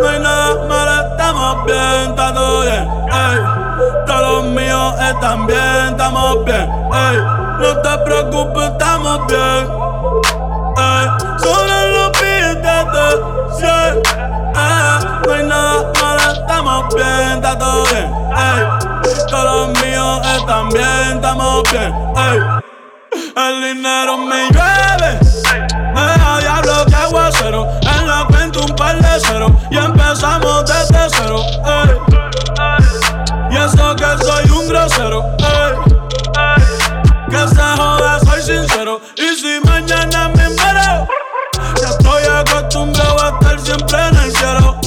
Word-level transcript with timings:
no 0.00 0.08
hay 0.08 0.20
nada 0.20 0.66
malo, 0.68 1.10
estamos 1.10 1.66
bien, 1.66 2.10
está 2.10 2.34
todo 2.34 2.62
bien. 2.62 2.88
Ey, 3.10 3.38
todos 4.06 4.20
los 4.20 4.44
míos 4.44 4.94
están 5.00 5.46
bien, 5.46 5.88
estamos 5.90 6.44
bien. 6.44 6.70
Ey, 6.92 7.18
no 7.60 7.80
te 7.82 7.98
preocupes, 8.04 8.64
estamos 8.64 9.26
bien. 9.26 9.68
Ey, 10.76 11.06
sobre 11.38 11.92
los 11.92 12.12
billetes 12.20 12.92
de 12.92 13.06
100. 13.58 14.02
Yeah, 14.54 15.20
no 15.26 15.32
hay 15.32 15.44
nada 15.44 15.92
malo, 16.00 16.32
estamos 16.32 16.94
bien, 16.94 17.32
está 17.34 17.58
todo 17.58 17.84
bien. 17.84 18.12
Ey, 18.36 18.66
todos 19.28 19.44
los 19.44 19.82
míos 19.82 20.20
están 20.36 20.68
bien, 20.70 21.16
estamos 21.16 21.62
bien. 21.70 21.94
Ey. 22.16 22.38
El 23.36 23.62
dinero 23.62 24.16
me 24.18 24.48
llueve. 24.50 25.18
Me 25.94 26.40
diablo 26.40 26.86
que 26.86 26.94
aguacero. 26.94 27.77
Un 28.60 28.74
par 28.74 28.96
de 29.00 29.20
cero. 29.20 29.46
Y 29.70 29.76
empezamos 29.76 30.64
desde 30.64 31.08
cero. 31.10 31.40
Ey. 31.64 31.90
Y 33.50 33.56
eso 33.56 33.94
que 33.96 34.24
soy 34.24 34.50
un 34.50 34.68
grosero. 34.68 35.24
Ey. 35.38 35.74
Que 37.30 37.48
se 37.48 37.62
joda, 37.76 38.18
soy 38.20 38.42
sincero. 38.42 39.00
Y 39.16 39.34
si 39.36 39.60
mañana 39.64 40.28
me 40.30 40.48
muero, 40.48 41.06
ya 41.80 41.88
estoy 41.88 42.24
acostumbrado 42.24 43.22
a 43.22 43.28
estar 43.28 43.60
siempre 43.60 44.08
en 44.08 44.16
el 44.16 44.32
cielo. 44.36 44.80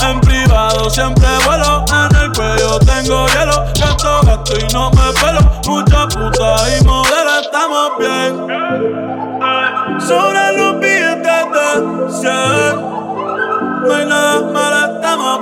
En 0.00 0.20
privado 0.20 0.90
siempre 0.90 1.28
vuelo, 1.44 1.84
en 1.88 2.16
el 2.16 2.32
cuello 2.32 2.78
tengo 2.80 3.26
hielo. 3.28 3.64
Gasto, 3.78 4.20
gasto 4.24 4.58
y 4.58 4.72
no 4.72 4.90
me 4.90 5.12
pelo. 5.20 5.40
Mucha 5.66 6.08
puta 6.08 6.78
y 6.78 6.84
modelo, 6.84 7.40
estamos 7.40 7.90
bien. 7.98 8.55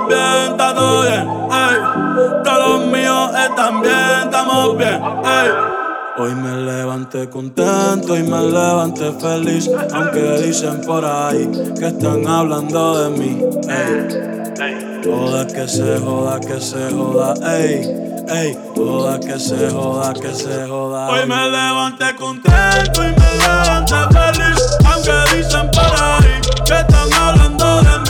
Bien, 0.07 0.51
está 0.51 0.73
todo 0.73 1.01
bien. 1.01 1.27
Ey. 1.51 2.43
Todos 2.43 2.69
los 2.69 2.87
míos 2.87 3.31
están 3.49 3.81
bien, 3.81 4.19
estamos 4.23 4.77
bien. 4.77 5.01
Ey. 5.23 5.51
Hoy 6.17 6.33
me 6.35 6.55
levanté 6.61 7.29
contento 7.29 8.15
y 8.15 8.23
me 8.23 8.41
levanté 8.41 9.11
feliz. 9.13 9.69
Aunque 9.93 10.37
dicen 10.43 10.81
por 10.81 11.03
ahí 11.03 11.49
que 11.77 11.87
están 11.87 12.25
hablando 12.27 13.09
de 13.09 13.17
mí. 13.17 13.41
Ey. 13.69 14.35
Joda 15.05 15.45
que 15.45 15.67
se 15.67 15.99
joda, 15.99 16.39
que 16.39 16.59
se 16.59 16.89
joda, 16.91 17.33
ey, 17.57 18.25
ey. 18.27 18.57
Joda 18.75 19.19
que 19.19 19.37
se 19.37 19.69
joda, 19.69 20.13
que 20.13 20.33
se 20.33 20.67
joda. 20.67 21.09
Hoy 21.09 21.27
me 21.27 21.49
levanté 21.49 22.15
contento 22.15 23.03
y 23.03 23.07
me 23.07 23.37
levanté 23.37 23.95
feliz. 24.11 24.77
Aunque 24.85 25.37
dicen 25.37 25.69
por 25.71 26.01
ahí 26.01 26.41
que 26.65 26.73
están 26.73 27.13
hablando 27.13 27.81
de 27.83 27.99
mí, 27.99 28.04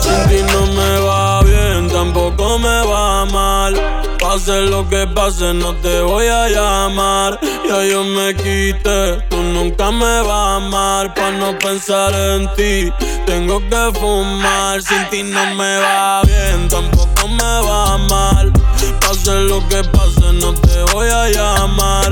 Sin 0.00 0.28
ti 0.28 0.42
no 0.52 0.66
me 0.66 1.00
va 1.00 1.42
bien, 1.42 1.88
tampoco 1.88 2.58
me 2.58 2.86
va 2.86 3.24
mal. 3.24 3.74
Pase 4.20 4.62
lo 4.62 4.88
que 4.88 5.06
pase, 5.06 5.54
no 5.54 5.74
te 5.76 6.00
voy 6.02 6.26
a 6.26 6.48
llamar. 6.48 7.38
Ya 7.68 7.84
yo 7.84 8.04
me 8.04 8.34
quité, 8.34 9.20
tú 9.30 9.36
nunca 9.36 9.90
me 9.90 10.20
vas 10.22 10.30
a 10.30 10.56
amar. 10.56 11.14
Pa' 11.14 11.30
no 11.30 11.58
pensar 11.58 12.12
en 12.14 12.48
ti, 12.54 12.92
tengo 13.26 13.60
que 13.60 13.98
fumar. 13.98 14.82
Sin 14.82 15.08
ti 15.10 15.22
no 15.22 15.54
me 15.54 15.78
va 15.78 16.22
bien, 16.22 16.68
tampoco 16.68 17.28
me 17.28 17.54
va 17.68 17.96
mal. 17.98 18.52
Pase 19.00 19.34
lo 19.40 19.66
que 19.68 19.82
pase, 19.84 20.32
no 20.34 20.52
te 20.54 20.82
voy 20.92 21.08
a 21.08 21.28
llamar. 21.28 22.03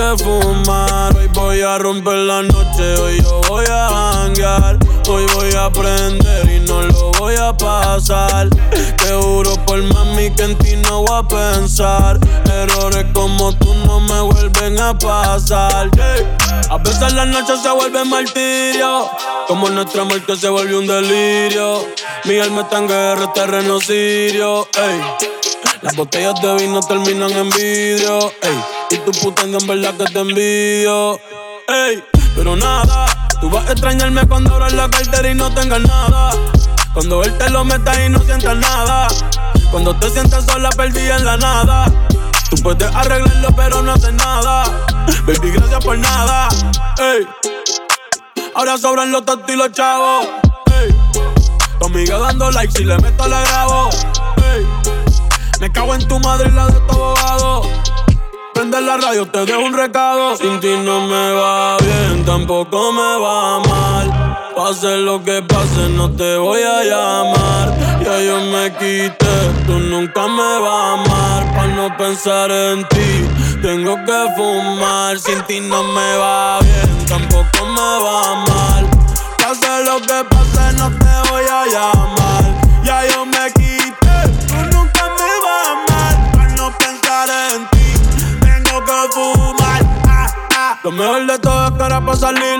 Hoy 0.00 1.26
voy 1.34 1.60
a 1.60 1.76
romper 1.76 2.18
la 2.18 2.42
noche, 2.42 2.94
hoy 3.00 3.20
yo 3.20 3.40
voy 3.48 3.64
a 3.68 4.22
hanguear. 4.22 4.78
Hoy 5.08 5.26
voy 5.34 5.52
a 5.54 5.64
aprender 5.64 6.48
y 6.48 6.60
no 6.60 6.82
lo 6.82 7.10
voy 7.18 7.34
a 7.34 7.52
pasar. 7.52 8.48
Te 8.70 9.12
juro 9.20 9.54
por 9.66 9.82
mami 9.82 10.30
que 10.30 10.44
en 10.44 10.58
ti 10.58 10.76
no 10.76 11.02
voy 11.02 11.18
a 11.18 11.26
pensar. 11.26 12.20
Errores 12.48 13.06
como 13.12 13.52
tú 13.56 13.74
no 13.86 13.98
me 13.98 14.20
vuelven 14.20 14.78
a 14.78 14.96
pasar. 14.96 15.90
Yeah. 15.90 16.62
A 16.70 16.78
veces 16.78 17.12
la 17.14 17.24
noche 17.24 17.56
se 17.60 17.68
vuelve 17.68 18.04
martirio. 18.04 19.10
Como 19.48 19.68
nuestra 19.68 20.04
muerte 20.04 20.36
se 20.36 20.48
volvió 20.48 20.78
un 20.78 20.86
delirio. 20.86 21.84
Mi 22.24 22.38
alma 22.38 22.60
está 22.60 22.78
en 22.78 22.86
guerra, 22.86 23.32
terreno 23.32 23.80
sirio. 23.80 24.68
Ey. 24.76 25.37
Las 25.82 25.96
botellas 25.96 26.40
de 26.42 26.54
vino 26.56 26.80
terminan 26.80 27.30
en 27.30 27.50
vidrio. 27.50 28.32
Ey. 28.42 28.64
Y 28.90 28.96
tu 28.98 29.12
puta 29.12 29.42
en 29.42 29.66
verdad 29.66 29.94
que 29.96 30.04
te 30.04 30.18
envidio. 30.18 31.20
Ey. 31.68 32.02
Pero 32.34 32.56
nada. 32.56 33.06
Tú 33.40 33.48
vas 33.48 33.68
a 33.68 33.72
extrañarme 33.72 34.26
cuando 34.26 34.54
abras 34.54 34.72
la 34.72 34.88
cartera 34.88 35.30
y 35.30 35.34
no 35.34 35.52
tengas 35.54 35.80
nada. 35.80 36.30
Cuando 36.92 37.22
él 37.22 37.36
te 37.38 37.48
lo 37.50 37.64
meta 37.64 38.04
y 38.04 38.08
no 38.08 38.18
sientas 38.20 38.56
nada. 38.56 39.06
Cuando 39.70 39.94
te 39.94 40.10
sientas 40.10 40.44
sola, 40.46 40.70
perdida 40.70 41.16
en 41.16 41.24
la 41.24 41.36
nada. 41.36 41.84
Tú 42.50 42.56
puedes 42.62 42.92
arreglarlo, 42.94 43.54
pero 43.54 43.82
no 43.82 43.92
haces 43.92 44.12
nada. 44.14 44.64
Baby, 45.26 45.52
gracias 45.52 45.84
por 45.84 45.96
nada. 45.98 46.48
Ey. 46.98 47.26
Ahora 48.54 48.76
sobran 48.78 49.12
los 49.12 49.24
tontos 49.24 49.48
y 49.54 49.56
los 49.56 49.70
chavos. 49.72 50.26
Ey. 50.80 50.94
Tu 51.78 51.86
amiga 51.86 52.18
dando 52.18 52.50
like, 52.50 52.72
si 52.72 52.84
le 52.84 52.96
meto 52.98 53.28
la 53.28 53.40
grabo. 53.42 53.90
Me 55.60 55.72
cago 55.72 55.92
en 55.94 56.06
tu 56.06 56.20
madre 56.20 56.48
y 56.48 56.52
la 56.52 56.66
de 56.66 56.80
tu 56.80 56.94
abogado. 56.94 57.62
Prende 58.54 58.80
la 58.80 58.96
radio, 58.96 59.26
te 59.26 59.44
dejo 59.44 59.60
un 59.60 59.74
recado. 59.74 60.36
Sin 60.36 60.60
ti 60.60 60.68
no 60.84 61.00
me 61.00 61.32
va 61.32 61.76
bien, 61.78 62.24
tampoco 62.24 62.92
me 62.92 63.18
va 63.18 63.58
mal. 63.60 64.52
Pase 64.54 64.98
lo 64.98 65.22
que 65.24 65.42
pase, 65.42 65.88
no 65.90 66.10
te 66.12 66.36
voy 66.36 66.62
a 66.62 66.84
llamar. 66.84 67.76
Ya 68.04 68.20
yo 68.20 68.40
me 68.52 68.72
quité, 68.72 69.36
tú 69.66 69.80
nunca 69.80 70.28
me 70.28 70.60
vas 70.60 70.70
a 70.70 70.92
amar. 70.92 71.54
Pa' 71.54 71.66
no 71.66 71.96
pensar 71.96 72.52
en 72.52 72.86
ti, 72.88 73.28
tengo 73.60 73.96
que 74.04 74.26
fumar. 74.36 75.18
Sin 75.18 75.42
ti 75.42 75.58
no 75.58 75.82
me 75.82 76.16
va 76.16 76.60
bien, 76.60 77.06
tampoco 77.06 77.66
me 77.66 78.04
va 78.04 78.44
mal. 78.46 78.86
Pase 79.38 79.84
lo 79.84 80.00
que 80.02 80.24
pase, 80.30 80.72
no 80.76 80.88
te 80.90 81.30
voy 81.30 81.44
a 81.44 81.66
llamar. 81.66 82.17
Todo 91.42 91.66
es 91.66 91.72
que 91.72 91.84
era 91.84 92.00
pa' 92.04 92.16
salir. 92.16 92.58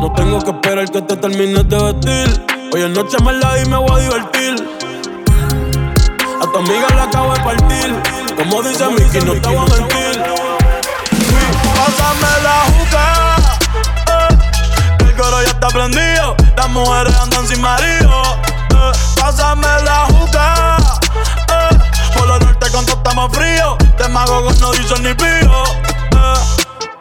No 0.00 0.12
tengo 0.14 0.38
que 0.40 0.50
esperar 0.50 0.90
que 0.90 1.02
te 1.02 1.16
termines 1.16 1.68
de 1.68 1.76
vestir. 1.92 2.46
Hoy 2.72 2.82
en 2.82 2.92
noche 2.92 3.16
me 3.24 3.32
la 3.32 3.58
y 3.60 3.64
me 3.66 3.76
voy 3.76 3.90
a 3.92 3.98
divertir. 3.98 4.78
A 6.42 6.46
tu 6.52 6.58
amiga 6.58 6.86
la 6.96 7.04
acabo 7.04 7.32
de 7.34 7.40
partir. 7.40 8.02
Como 8.36 8.62
dice 8.62 8.86
Mickey, 8.88 9.20
no 9.24 9.32
te 9.32 9.48
voy 9.48 9.56
a 9.58 9.64
mentir. 9.76 10.22
Pásame 11.76 12.42
la 12.42 12.56
juca. 12.76 13.36
eh. 14.06 15.04
El 15.06 15.16
coro 15.16 15.42
ya 15.42 15.50
está 15.50 15.68
prendido. 15.68 16.36
Las 16.56 16.68
mujeres 16.70 17.14
andan 17.20 17.46
sin 17.46 17.60
marido. 17.60 18.22
eh. 18.70 18.92
Pásame 19.20 19.66
la 19.84 20.06
juca. 20.06 20.76
eh. 21.48 21.78
Por 22.16 22.26
lo 22.26 22.38
norte 22.38 22.70
con 22.70 22.84
todo 22.86 22.96
estamos 22.96 23.30
frío. 23.36 23.76
De 23.98 24.08
magogos 24.08 24.58
no 24.60 24.70
dicen 24.72 25.02
ni 25.02 25.14
pío. 25.14 25.64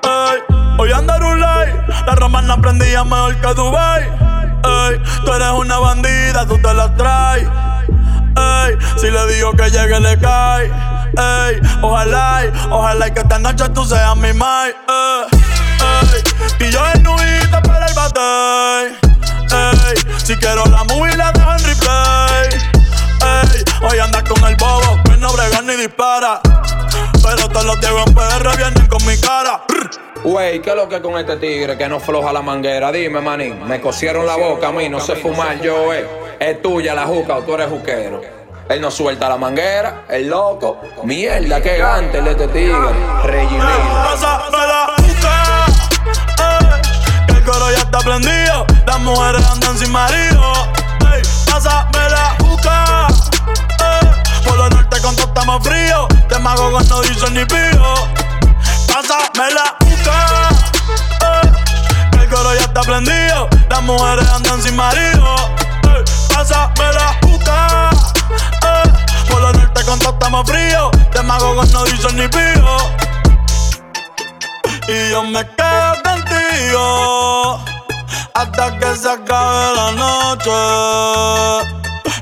Ey, 0.01 0.58
Hoy 0.81 0.93
andar 0.93 1.21
un 1.21 1.41
like, 1.41 1.73
la 2.07 2.15
romana 2.15 2.55
prendía 2.55 3.03
mejor 3.03 3.35
que 3.35 3.53
Dubai. 3.53 4.01
Ey, 4.03 5.01
tú 5.25 5.33
eres 5.33 5.49
una 5.49 5.77
bandida, 5.77 6.45
tú 6.47 6.57
te 6.57 6.73
la 6.73 6.95
traes. 6.95 7.45
Ey, 8.37 8.77
si 8.95 9.11
le 9.11 9.27
digo 9.27 9.51
que 9.51 9.69
llegue 9.69 9.99
le 9.99 10.17
cae. 10.17 10.67
Ey, 11.17 11.59
ojalá, 11.81 12.43
ojalá 12.71 13.13
que 13.13 13.19
esta 13.19 13.37
noche 13.39 13.67
tú 13.75 13.83
seas 13.83 14.15
mi 14.15 14.31
mai. 14.31 14.73
Y 16.59 16.71
yo 16.71 16.81
en 16.93 17.03
nubita 17.03 17.61
para 17.61 17.85
el 17.85 17.93
bate. 17.93 18.87
Ey, 19.51 19.97
si 20.23 20.37
quiero 20.37 20.63
la 20.67 20.85
movie 20.85 21.13
la 21.17 21.33
dejo 21.33 21.51
en 21.55 21.63
replay. 21.65 22.49
Ey, 23.21 23.63
hoy 23.81 23.99
andas 23.99 24.23
con 24.23 24.41
el 24.45 24.55
bobo, 24.55 24.97
que 25.03 25.17
no 25.17 25.33
brega 25.33 25.61
ni 25.61 25.75
dispara. 25.75 26.39
Pero 27.21 27.49
todos 27.49 27.65
los 27.65 27.81
Diego 27.81 28.01
en 28.07 28.13
PR 28.13 28.55
vienen 28.55 28.87
con 28.87 29.05
mi 29.05 29.17
cara. 29.19 29.63
Wey, 30.23 30.59
¿qué 30.59 30.71
es 30.71 30.75
lo 30.75 30.89
que 30.89 31.01
con 31.01 31.17
este 31.17 31.37
tigre 31.37 31.77
que 31.77 31.87
no 31.87 31.99
floja 31.99 32.33
la 32.33 32.41
manguera? 32.41 32.91
Dime, 32.91 33.21
manín. 33.21 33.65
Me 33.67 33.79
cosieron 33.79 34.25
la 34.25 34.35
boca 34.35 34.67
a 34.67 34.71
mí, 34.71 34.89
no 34.89 34.99
sé 34.99 35.15
fumar 35.15 35.61
yo, 35.61 35.93
eh. 35.93 36.05
Es 36.39 36.61
tuya 36.61 36.93
la 36.93 37.05
juca 37.05 37.37
o 37.37 37.41
tú 37.41 37.53
eres 37.53 37.69
juquero. 37.69 38.21
Él 38.69 38.81
no 38.81 38.91
suelta 38.91 39.27
la 39.29 39.37
manguera, 39.37 40.03
el 40.09 40.27
loco. 40.27 40.79
Mierda, 41.03 41.61
qué 41.61 41.77
gante 41.77 42.19
el 42.19 42.25
de 42.25 42.31
este 42.31 42.47
tigre. 42.49 42.89
Reginildo. 43.23 43.67
Pásame 44.03 44.57
la 44.57 44.95
juca. 44.97 45.65
prendido. 48.03 48.65
Las 48.85 48.99
mujeres 48.99 49.45
andan 49.45 49.77
sin 49.77 49.91
marido. 49.91 50.53
Ey, 51.13 51.21
pásame 51.49 52.09
la 52.09 52.35
juca. 52.39 53.07
Por 54.45 54.57
lo 54.57 54.69
norte 54.69 55.01
con 55.01 55.15
todo 55.15 55.27
estamos 55.27 55.63
fríos. 55.63 56.07
Te 56.27 56.39
mago 56.39 56.71
con 56.71 56.87
no 56.87 57.01
dicen 57.01 57.33
ni 57.33 57.45
pío. 57.45 57.93
Pásame 58.87 59.53
la 59.53 59.88
juca. 60.87 61.39
el 62.13 62.29
coro 62.29 62.53
ya 62.55 62.61
está 62.61 62.81
prendido. 62.81 63.47
Las 63.69 63.81
mujeres 63.83 64.27
andan 64.29 64.61
sin 64.61 64.75
marido. 64.75 65.35
Ey, 65.83 66.03
pásame 66.33 66.93
la 66.93 67.17
juca. 67.21 67.89
Por 69.29 69.41
lo 69.41 69.53
norte 69.53 69.83
con 69.85 69.99
todo 69.99 70.13
estamos 70.13 70.49
fríos. 70.49 70.91
Te 71.11 71.21
mago 71.21 71.55
con 71.55 71.71
no 71.71 71.83
dicen 71.85 72.15
ni 72.15 72.27
pío. 72.27 72.77
Y 74.87 75.11
yo 75.11 75.23
me 75.23 75.45
quedo 75.45 76.01
contigo 76.03 77.59
hasta 78.33 78.79
que 78.79 78.95
se 78.95 79.09
acabe 79.09 79.75
la 79.75 79.91
noche. 79.91 80.51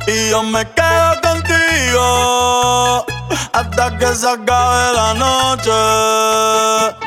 Y 0.07 0.29
yo 0.29 0.43
me 0.43 0.65
quedo 0.71 1.21
contigo 1.21 3.05
hasta 3.53 3.97
que 3.97 4.15
se 4.15 4.29
acabe 4.29 4.93
la 4.93 5.13
noche. 5.13 7.06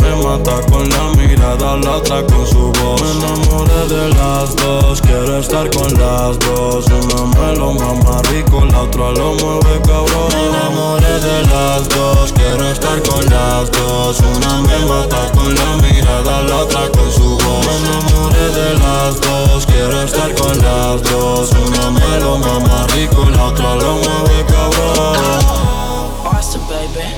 mata 0.31 0.61
con 0.71 0.89
la 0.89 1.09
mirada, 1.17 1.77
la 1.77 1.97
otra 1.97 2.23
con 2.25 2.47
su 2.47 2.71
voz. 2.71 3.01
Me 3.01 3.11
enamoré 3.11 3.87
de 3.89 4.09
las 4.15 4.55
dos, 4.55 5.01
quiero 5.01 5.37
estar 5.37 5.69
con 5.71 5.91
las 5.99 6.39
dos. 6.39 6.85
Una 6.85 7.25
me 7.35 7.55
lo 7.57 7.73
mama 7.73 8.21
rico, 8.31 8.63
la 8.71 8.81
otra 8.83 9.11
lo 9.11 9.33
mueve 9.33 9.81
cabrón. 9.85 10.29
Me 10.31 10.43
enamoré 10.47 11.19
de 11.19 11.41
las 11.47 11.89
dos, 11.89 12.31
quiero 12.33 12.69
estar 12.69 13.01
con 13.03 13.25
las 13.25 13.71
dos. 13.71 14.19
Una 14.19 14.61
me 14.61 14.79
mata 14.85 15.31
con 15.33 15.53
la 15.53 15.69
mirada, 15.83 16.43
la 16.43 16.57
otra 16.63 16.87
con 16.89 17.11
su 17.11 17.37
voz. 17.37 17.65
Me 17.67 17.75
enamoré 17.81 18.45
de 18.59 18.73
las 18.79 19.19
dos, 19.19 19.65
quiero 19.65 20.01
estar 20.01 20.33
con 20.35 20.57
las 20.59 21.03
dos. 21.11 21.51
Una 21.67 21.91
me 21.91 22.19
lo 22.21 22.37
mama 22.37 22.87
rico, 22.95 23.25
la 23.35 23.45
otra 23.47 23.75
lo 23.75 23.95
mueve 23.95 24.45
cabrón. 24.47 25.51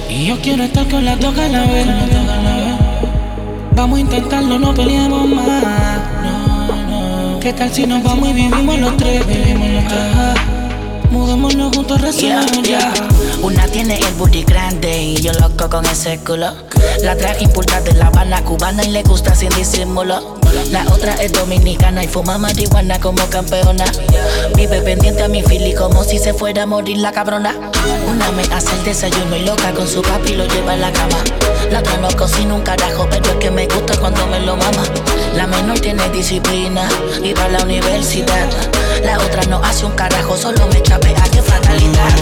Y 0.10 0.28
yo 0.28 0.40
quiero 0.42 0.64
estar 0.64 0.88
con 0.90 1.06
las 1.06 1.20
dos 1.20 1.38
a 1.38 1.48
la 1.48 1.62
vez. 1.68 2.93
Vamos 3.76 3.98
a 3.98 4.02
intentarlo, 4.02 4.60
no 4.60 4.74
peleemos 4.74 5.28
más. 5.28 5.64
No, 6.22 7.32
no. 7.34 7.40
¿Qué 7.40 7.54
tal 7.54 7.74
si 7.74 7.88
nos 7.88 8.04
vamos 8.04 8.30
y 8.30 8.34
vivimos 8.34 8.80
los 8.80 8.96
tres? 8.98 9.26
Vivimos 9.26 9.68
los 9.68 9.88
tres. 9.88 11.10
Mudémonos 11.10 11.76
juntos, 11.76 12.00
resolvemos 12.02 12.64
ya. 12.64 12.94
Una 13.42 13.68
tiene 13.68 13.98
el 13.98 14.14
booty 14.14 14.44
grande 14.44 15.02
y 15.02 15.16
yo 15.18 15.34
loco 15.34 15.70
con 15.70 15.86
ese 15.86 16.20
culo. 16.20 16.54
La 17.02 17.16
traje 17.16 17.44
impulsa 17.44 17.82
de 17.82 17.94
La 17.94 18.08
Habana 18.08 18.44
cubana 18.44 18.84
y 18.84 18.90
le 18.90 19.04
gusta 19.04 19.36
sin 19.36 19.50
disimulo. 19.50 20.38
La 20.72 20.86
otra 20.92 21.16
es 21.16 21.34
dominicana 21.34 22.04
y 22.04 22.08
fuma 22.08 22.38
marihuana 22.38 23.00
como 23.00 23.26
campeona. 23.28 23.86
Vive 24.56 24.82
pendiente 24.82 25.24
a 25.24 25.28
mi 25.28 25.42
fili 25.44 25.74
como 25.74 26.04
si 26.04 26.20
se 26.20 26.34
fuera 26.34 26.64
a 26.64 26.66
morir 26.68 26.98
la 26.98 27.12
cabrona. 27.12 27.56
Una 28.10 28.32
me 28.32 28.44
hace 28.54 28.72
el 28.76 28.84
desayuno 28.84 29.36
y 29.36 29.42
loca 29.46 29.72
con 29.74 29.88
su 29.88 30.02
papi 30.02 30.36
lo 30.36 30.46
lleva 30.46 30.74
a 30.74 30.78
la 30.78 30.92
cama. 30.92 31.18
La 31.74 31.82
no 31.82 32.08
cocina 32.16 32.54
un 32.54 32.62
carajo, 32.62 33.08
pero 33.10 33.32
es 33.32 33.36
que 33.38 33.50
me 33.50 33.66
gusta 33.66 33.98
cuando 33.98 34.28
me 34.28 34.40
lo 34.42 34.56
mama. 34.56 34.84
La 35.36 35.48
menor 35.48 35.80
tiene 35.80 36.08
disciplina 36.10 36.88
y 37.24 37.34
va 37.34 37.46
a 37.46 37.50
la 37.50 37.64
universidad. 37.64 38.50
La 39.04 39.18
otra 39.18 39.42
no 39.50 39.58
hace 39.64 39.86
un 39.86 39.94
carajo, 39.94 40.38
solo 40.38 40.68
me 40.68 40.78
echa 40.78 41.00
pega, 41.00 41.24
que 41.24 41.42
fatalidad. 41.42 42.14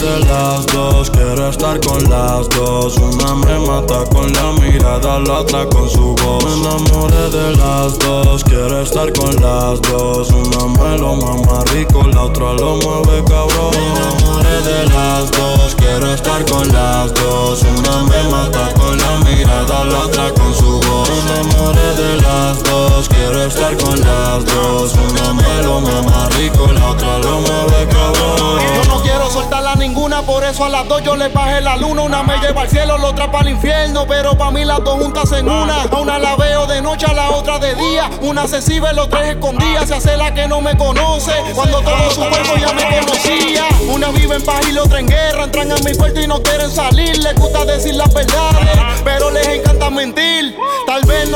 De 0.00 0.20
las 0.20 0.66
dos, 0.66 1.10
quiero 1.10 1.50
estar 1.50 1.78
con 1.80 2.02
las 2.08 2.48
dos. 2.50 2.96
Una 2.96 3.34
me 3.34 3.58
mata 3.58 4.04
con 4.10 4.32
la 4.32 4.52
mirada, 4.52 5.18
la 5.18 5.40
otra 5.40 5.66
con 5.66 5.90
su 5.90 6.14
voz. 6.14 6.44
Me 6.44 6.54
enamoré 6.54 7.30
de 7.30 7.56
las 7.56 7.98
dos, 7.98 8.44
quiero 8.44 8.82
estar 8.82 9.12
con 9.12 9.34
las 9.42 9.82
dos. 9.82 10.30
Una 10.30 10.66
me 10.80 10.98
lo 10.98 11.16
mama 11.16 11.64
rico, 11.72 12.02
la 12.04 12.22
otra 12.22 12.52
lo 12.52 12.76
mueve 12.76 13.22
cabrón. 13.28 13.72
Me 13.72 13.86
enamoré 13.98 14.62
de 14.62 14.86
las 14.86 15.30
dos, 15.32 15.74
quiero 15.76 16.14
estar 16.14 16.44
con 16.46 16.66
las 16.72 17.12
dos. 17.14 17.62
Una 17.62 18.04
me 18.04 18.22
mata 18.30 18.72
con 18.74 18.96
la 18.96 19.18
mirada, 19.28 19.84
la 19.84 19.98
otra 19.98 20.30
con 20.32 20.54
su 20.54 20.59
voz. 20.59 20.59
Enamoré 21.30 21.94
de 21.94 22.16
las 22.22 22.62
dos, 22.64 23.08
quiero 23.08 23.44
estar 23.44 23.76
con 23.76 24.00
las 24.00 24.44
dos. 24.44 24.94
Una 24.94 25.32
me 25.34 25.62
lo 25.62 25.80
mama 25.80 26.28
rico, 26.38 26.66
la 26.72 26.90
otra 26.90 27.18
lo 27.18 27.40
mueve 27.40 27.86
cabrón. 27.88 28.60
Yo 28.74 28.94
no 28.94 29.02
quiero 29.02 29.30
soltarla 29.30 29.74
ninguna, 29.76 30.22
por 30.22 30.44
eso 30.44 30.64
a 30.64 30.68
las 30.68 30.88
dos 30.88 31.02
yo 31.02 31.16
le 31.16 31.28
bajé 31.28 31.60
la 31.60 31.76
luna. 31.76 32.02
Una 32.02 32.22
me 32.22 32.38
lleva 32.38 32.62
al 32.62 32.68
cielo, 32.68 32.98
la 32.98 33.06
otra 33.06 33.30
para 33.30 33.48
el 33.48 33.54
infierno. 33.54 34.06
Pero 34.06 34.36
para 34.36 34.50
mí 34.50 34.64
las 34.64 34.82
dos 34.82 34.98
juntas 34.98 35.30
en 35.32 35.48
una. 35.48 35.82
A 35.82 35.96
una 35.96 36.18
la 36.18 36.36
veo 36.36 36.66
de 36.66 36.82
noche, 36.82 37.06
a 37.06 37.12
la 37.12 37.30
otra 37.30 37.58
de 37.58 37.74
día. 37.74 38.10
Una 38.22 38.48
se 38.48 38.60
sirve, 38.60 38.92
los 38.92 39.08
tres 39.08 39.30
escondidas. 39.30 39.88
Se 39.88 39.94
hace 39.94 40.16
la 40.16 40.34
que 40.34 40.48
no 40.48 40.60
me 40.60 40.76
conoce. 40.76 41.32
Cuando 41.54 41.80
todo 41.80 42.10
su 42.10 42.20
cuerpo 42.20 42.56
ya 42.56 42.72
me 42.72 43.00
conocía. 43.00 43.68
Una 43.88 44.08
vive 44.08 44.36
en 44.36 44.44
paz 44.44 44.66
y 44.68 44.72
la 44.72 44.82
otra 44.82 45.00
en 45.00 45.06
guerra. 45.06 45.44
Entran 45.44 45.70
a 45.72 45.76
mi 45.76 45.94
puerto 45.94 46.20
y 46.20 46.26
no 46.26 46.42
quieren 46.42 46.70
salir. 46.70 47.18
Les 47.18 47.34
gusta 47.34 47.64
decir 47.64 47.94
las 47.94 48.12
verdades, 48.12 48.99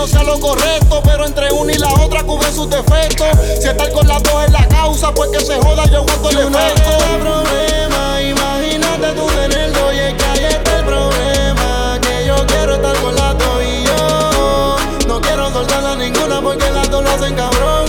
no 0.05 0.09
sea 0.09 0.23
lo 0.23 0.39
correcto, 0.39 1.01
pero 1.03 1.25
entre 1.25 1.51
una 1.51 1.73
y 1.73 1.79
la 1.79 1.91
otra 1.95 2.23
cubre 2.25 2.53
sus 2.53 2.69
defectos. 2.69 3.27
Si 3.59 3.69
estar 3.69 3.91
con 3.91 4.07
las 4.07 4.23
dos 4.23 4.45
es 4.45 4.53
la 4.53 4.69
causa, 4.69 5.15
pues 5.15 5.31
que 5.31 5.41
se 5.43 5.59
joda, 5.59 5.87
yo 5.87 6.01
aguanto 6.01 6.29
el 6.29 6.39
efecto. 6.41 6.91
No 6.91 7.43
problema, 7.43 8.21
imagínate 8.21 9.13
tú 9.15 9.27
tenerlo 9.29 9.93
y 9.95 9.99
es 9.99 10.15
que 10.15 10.25
ahí 10.25 10.45
está 10.45 10.79
el 10.79 10.85
problema. 10.85 11.99
Que 12.03 12.27
yo 12.27 12.37
quiero 12.47 12.75
estar 12.75 12.97
con 12.97 13.15
las 13.15 13.39
dos 13.39 13.63
y 13.67 13.85
yo 13.85 14.77
no 15.09 15.21
quiero 15.23 15.51
soltarla 15.51 15.97
ninguna 15.97 16.43
porque 16.43 16.71
las 16.71 16.91
dos 16.91 17.03
lo 17.03 17.11
hacen 17.11 17.35
cabrón. 17.35 17.84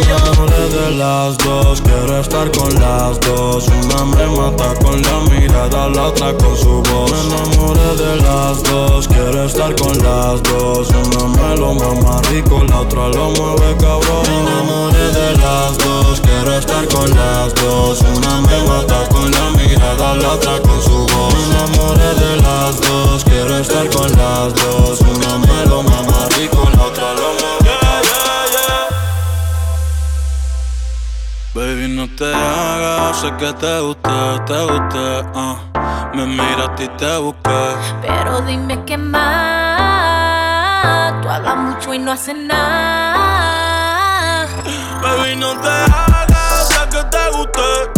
Que 0.00 0.08
yo 0.08 0.46
de 0.46 0.90
las 0.92 1.38
dos, 1.38 1.80
quiero 1.80 2.20
estar 2.20 2.50
con 2.52 2.72
las 2.74 3.18
dos. 3.20 3.66
Una 3.68 4.04
me 4.04 4.26
mata 4.36 4.74
con 4.82 5.00
la 5.02 5.20
mirada, 5.30 5.88
la 5.88 6.08
otra 6.08 6.32
con 6.36 6.56
su 6.56 6.82
voz. 6.82 7.10
Me 7.10 7.36
enamoré 7.36 7.96
de 7.96 8.16
las 8.16 8.62
dos, 8.64 9.08
quiero 9.08 9.44
estar 9.44 9.74
con 9.76 9.96
las 9.98 10.42
dos. 10.42 10.88
Una 10.90 11.24
me 11.28 11.56
lo 11.56 11.74
mama 11.74 12.20
rico, 12.30 12.62
la 12.68 12.80
otra 12.80 13.08
lo 13.08 13.30
mueve 13.30 13.76
cabrón. 13.78 14.22
Me 14.26 14.40
enamoré 14.40 15.12
de 15.12 15.36
las 15.38 15.78
dos, 15.78 16.20
quiero 16.20 16.58
estar 16.58 16.86
con 16.88 17.10
las 17.10 17.54
dos. 17.54 18.00
Una 18.00 18.40
me 18.42 18.62
mata 18.68 19.08
con 19.08 19.30
la 19.30 19.50
mirada, 19.50 20.14
la 20.14 20.32
otra 20.34 20.60
con 20.60 20.82
su 20.82 21.06
voz. 21.06 21.34
Me 21.34 21.44
enamoré 21.44 22.14
de 22.14 22.36
las 22.42 22.80
dos, 22.80 23.24
quiero 23.24 23.58
estar 23.58 23.88
con 23.90 24.10
las 24.12 24.54
dos. 24.54 25.07
No 31.98 32.06
te 32.14 32.32
hagas, 32.32 33.20
sé 33.20 33.30
que 33.38 33.52
te 33.54 33.80
gusta, 33.80 34.44
te 34.44 34.62
gusta. 34.62 35.32
Uh. 35.34 35.56
Me 36.14 36.26
miraste 36.26 36.84
y 36.84 36.88
te 36.96 37.18
busqué. 37.18 37.74
Pero 38.02 38.40
dime 38.42 38.84
qué 38.84 38.96
más. 38.96 39.20
Tú 41.20 41.28
hablas 41.28 41.56
mucho 41.56 41.92
y 41.94 41.98
no 41.98 42.12
haces 42.12 42.36
nada. 42.36 43.26
Baby, 45.02 45.34
no 45.36 45.58
te 45.60 45.68
hagas, 45.68 46.68
sé 46.68 46.88
que 46.92 47.02
te 47.02 47.30
gusta, 47.30 47.62
te 47.92 47.97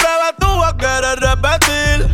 Pruebas 0.00 0.34
tú 0.38 0.58
vas 0.58 0.72
a 0.72 0.76
querer 0.76 1.20
repetir. 1.20 2.08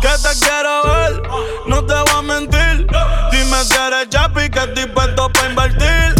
Que 0.00 0.08
te 0.22 0.38
quiero 0.40 0.82
ver, 0.84 1.22
no 1.66 1.84
te 1.84 1.94
voy 1.94 2.18
a 2.18 2.22
mentir. 2.22 2.86
Dime 3.30 3.64
si 3.64 3.74
eres 3.74 4.08
chapi 4.10 4.50
que 4.50 4.58
estoy 4.58 4.86
puesto 4.86 5.30
para 5.32 5.48
invertir. 5.48 6.14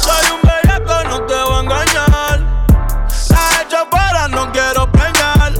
Soy 0.00 0.30
un 0.32 0.40
bellaco, 0.42 1.04
no 1.08 1.22
te 1.26 1.34
voy 1.34 1.56
a 1.56 1.60
engañar. 1.60 2.40
La 3.30 3.50
he 3.50 3.62
hecho 3.62 3.88
para, 3.90 4.28
no 4.28 4.50
quiero 4.52 4.90
preñar. 4.90 5.52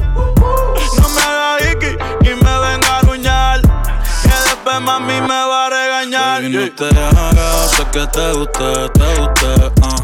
No 1.01 1.09
me 1.11 1.21
hagas 1.21 1.63
iki 1.73 1.97
y 2.31 2.35
me 2.35 2.59
venga 2.61 2.99
a 2.99 3.01
ruñar. 3.03 3.61
Que 3.61 4.29
después 4.45 4.81
mami 4.81 5.21
me 5.21 5.29
va 5.29 5.67
a 5.67 5.71
regañar. 5.71 6.43
Baby, 6.43 6.73
no 6.79 6.89
te 6.89 6.89
hagas, 7.01 7.71
sé 7.73 7.85
que 7.93 8.07
te 8.07 8.33
guste, 8.33 8.89
te 8.95 9.21
guste. 9.21 9.73
ah. 9.83 9.97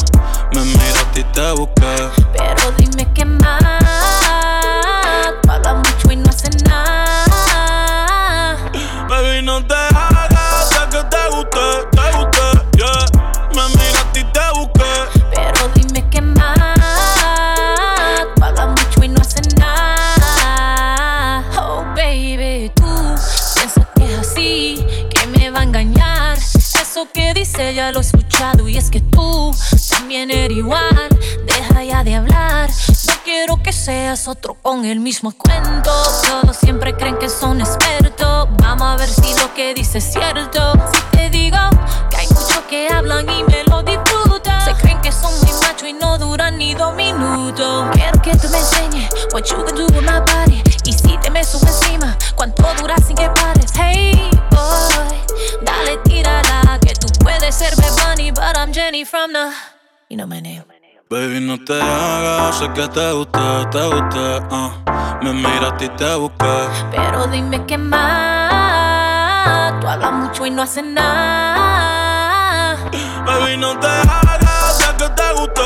Me 0.52 0.60
miraste 0.60 1.20
y 1.20 1.24
te 1.24 1.50
busqué. 1.52 2.23
Que 33.64 33.72
seas 33.72 34.28
otro 34.28 34.54
con 34.60 34.84
el 34.84 35.00
mismo 35.00 35.32
cuento. 35.32 35.90
Todos 36.22 36.54
siempre 36.54 36.94
creen 36.94 37.16
que 37.16 37.30
son 37.30 37.62
expertos. 37.62 38.46
Vamos 38.58 38.82
a 38.82 38.96
ver 38.96 39.08
si 39.08 39.34
lo 39.40 39.54
que 39.54 39.72
dices 39.72 40.04
es 40.04 40.12
cierto. 40.12 40.72
Si 40.92 41.16
te 41.16 41.30
digo 41.30 41.56
que 42.10 42.16
hay 42.18 42.28
muchos 42.28 42.60
que 42.68 42.88
hablan 42.92 43.26
y 43.30 43.42
me 43.42 43.64
lo 43.64 43.82
disfrutan. 43.82 44.60
Se 44.60 44.74
creen 44.74 45.00
que 45.00 45.10
son 45.10 45.32
muy 45.40 45.52
macho 45.62 45.86
y 45.86 45.94
no 45.94 46.18
duran 46.18 46.58
ni 46.58 46.74
dos 46.74 46.94
minutos. 46.94 47.88
Quiero 47.94 48.20
que 48.20 48.36
tú 48.36 48.48
me 48.50 48.58
enseñes 48.58 49.10
what 49.32 49.44
you 49.44 49.64
can 49.64 49.74
do 49.74 49.86
with 49.86 50.02
my 50.02 50.20
body. 50.20 50.62
Y 50.84 50.92
si 50.92 51.16
te 51.16 51.30
me 51.30 51.40
encima, 51.40 52.18
cuánto 52.36 52.62
dura 52.78 52.96
sin 52.98 53.16
que 53.16 53.30
pares. 53.30 53.72
Hey 53.74 54.30
boy, 54.50 55.16
dale 55.62 55.96
tírala 56.04 56.78
que 56.80 56.92
tú 56.94 57.08
puedes 57.20 57.54
ser 57.54 57.74
Bunny, 57.76 58.30
but 58.30 58.58
I'm 58.58 58.74
Jenny 58.74 59.04
from 59.04 59.32
the, 59.32 59.54
you 60.10 60.18
know 60.18 60.26
my 60.26 60.40
name. 60.40 60.64
Baby, 61.10 61.40
no 61.40 61.58
te 61.62 61.74
hagas, 61.80 62.58
sé 62.58 62.72
que 62.72 62.88
te 62.88 63.12
guste, 63.12 63.38
te 63.70 63.86
guste. 63.88 64.40
ah. 64.50 65.18
Me 65.22 65.32
miraste 65.34 65.84
y 65.84 65.88
te 65.90 66.14
busqué. 66.16 66.66
Pero 66.90 67.26
dime 67.26 67.64
qué 67.66 67.76
más. 67.78 69.80
Tú 69.80 69.86
hablas 69.86 70.12
mucho 70.12 70.46
y 70.46 70.50
no 70.50 70.62
haces 70.62 70.84
nada. 70.84 72.76
Baby, 73.26 73.56
no 73.58 73.78
te 73.78 73.86
hagas, 73.86 74.78
sé 74.78 74.86
que 74.96 75.08
te 75.10 75.32
guste, 75.34 75.62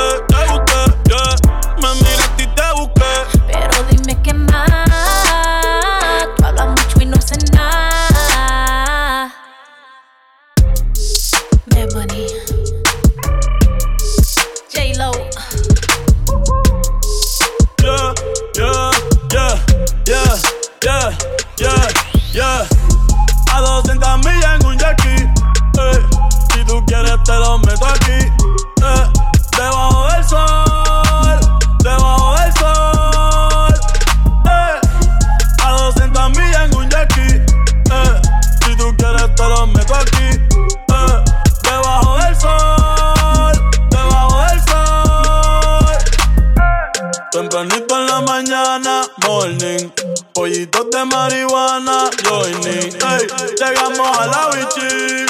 de 50.99 51.05
marihuana, 51.05 52.09
joining. 52.23 52.93
Ey, 52.93 53.27
llegamos 53.57 54.17
a 54.17 54.25
la 54.27 54.49
bichi. 54.51 55.25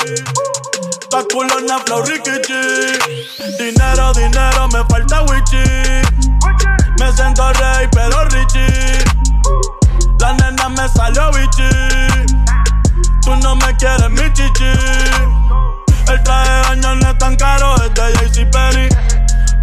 Pa' 1.12 1.24
culona, 1.32 1.80
flow, 1.86 2.02
rikichi. 2.04 2.62
Dinero, 3.58 4.12
dinero, 4.14 4.68
me 4.70 4.84
falta 4.90 5.22
wichi. 5.24 5.64
Me 7.00 7.12
siento 7.14 7.52
rey, 7.54 7.88
pero 7.92 8.24
richie. 8.26 9.04
La 10.20 10.34
nena 10.34 10.70
me 10.70 10.88
salió 10.90 11.30
bichi. 11.32 11.70
Tú 13.22 13.36
no 13.36 13.56
me 13.56 13.76
quieres, 13.78 14.10
mi 14.10 14.32
chichi. 14.34 14.74
El 16.08 16.24
traje 16.24 16.52
de 16.52 16.62
baño 16.64 16.96
no 16.96 17.10
es 17.10 17.18
tan 17.20 17.36
caro, 17.36 17.76
es 17.76 17.94
de 17.94 18.44
JCPenney. 18.44 18.90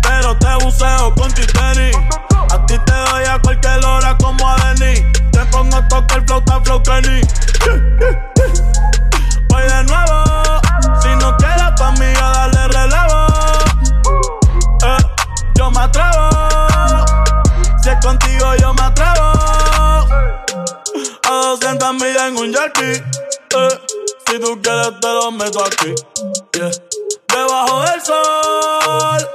Pero 0.03 0.37
te 0.39 0.65
buceo 0.65 1.15
con 1.15 1.33
titeni. 1.33 1.91
A 2.51 2.67
ti 2.67 2.79
te 2.79 2.93
doy 2.93 3.25
a 3.25 3.39
cualquier 3.41 3.85
hora 3.85 4.17
como 4.19 4.49
a 4.49 4.57
Denny. 4.75 5.25
Te 5.37 5.45
pongo 5.52 5.76
a 5.76 5.87
tocar 5.87 6.25
flauta, 6.26 6.61
flow 6.64 6.83
Kenny. 6.83 7.21
Voy 9.50 9.62
de 9.64 9.85
nuevo. 9.85 10.25
Si 11.02 11.09
no 11.21 11.37
quieres 11.37 11.73
pa' 11.76 11.90
mí, 11.93 12.07
a 12.07 12.28
darle 12.33 12.69
relevo. 12.69 13.26
Eh, 14.83 14.97
yo 15.57 15.71
me 15.71 15.81
atrevo. 15.81 16.31
Si 17.83 17.90
es 17.90 17.97
contigo, 18.02 18.55
yo 18.62 18.73
me 18.73 18.83
atrevo. 18.83 19.33
A 21.28 21.31
200 21.31 21.93
millas 21.93 22.28
en 22.28 22.38
un 22.38 22.52
jackie. 22.55 22.93
Eh, 22.95 23.81
si 24.26 24.38
tú 24.40 24.59
quieres, 24.62 24.99
te 25.02 25.07
lo 25.07 25.31
meto 25.33 25.62
aquí. 25.66 25.95
Yeah. 26.55 26.71
Debajo 27.28 27.83
del 27.83 28.00
sol, 28.00 29.25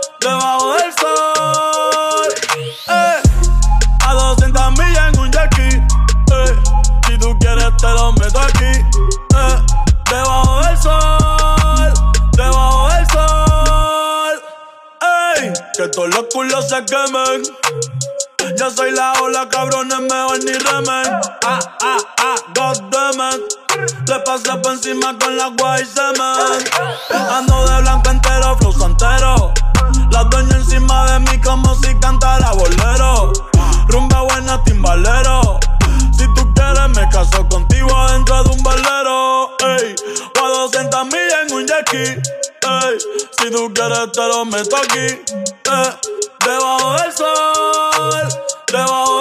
todos 15.89 16.09
los 16.09 16.25
culos 16.33 16.67
se 16.67 16.83
quemen. 16.85 17.43
Yo 18.57 18.69
soy 18.69 18.91
la 18.91 19.13
ola, 19.21 19.47
cabrones, 19.49 19.99
mejor 19.99 20.43
ni 20.43 20.53
remen. 20.53 21.05
Ah, 21.43 21.59
ah, 21.81 21.97
ah, 22.19 22.35
goddammit. 22.53 23.41
Le 24.07 24.19
pasé 24.19 24.51
por 24.61 24.73
encima 24.73 25.17
con 25.17 25.37
la 25.37 25.47
guay 25.57 25.85
semen. 25.85 26.63
Ando 27.31 27.65
de 27.65 27.81
blanco 27.81 28.09
entero, 28.09 28.57
flow 28.57 28.73
santero. 28.73 29.53
La 30.11 30.23
dueña 30.25 30.57
encima 30.57 31.11
de 31.11 31.19
mí 31.19 31.41
como 31.41 31.73
si 31.75 31.97
cantara 31.99 32.51
bolero. 32.51 33.31
Rumba 33.87 34.21
buena, 34.21 34.63
timbalero. 34.63 35.59
Si 36.17 36.25
tú 36.33 36.53
quieres, 36.53 36.89
me 36.89 37.09
caso 37.09 37.47
contigo 37.49 38.11
dentro 38.11 38.43
de 38.43 38.49
un 38.51 38.63
balero. 38.63 39.57
Ey, 39.59 39.95
o 40.39 40.45
a 40.45 40.49
200 40.49 41.05
millas 41.05 41.47
en 41.47 41.53
un 41.53 41.65
jackie. 41.65 42.50
Ey, 42.79 42.97
si 43.37 43.51
tú 43.51 43.73
quieres, 43.73 44.11
te 44.11 44.27
lo 44.27 44.45
meto 44.45 44.77
aquí. 44.77 45.07
Eh, 45.07 45.91
debajo 46.45 46.93
del 46.93 47.11
sol, 47.13 48.29
debajo 48.67 49.20